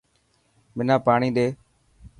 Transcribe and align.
منا 0.75 0.95
پاڻي 1.05 1.29
ڏي. 1.37 1.47